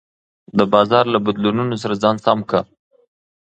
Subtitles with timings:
[0.57, 2.61] د بازار له بدلونونو سره ځان سم کړه.